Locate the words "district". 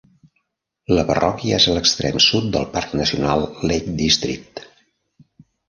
4.03-4.67